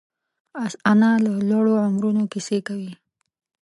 انا 0.91 1.11
له 1.23 1.31
لوړو 1.49 1.73
عمرونو 1.85 2.23
کیسې 2.31 2.57
کوي 2.67 2.93